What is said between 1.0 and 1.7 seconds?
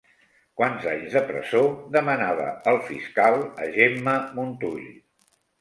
de presó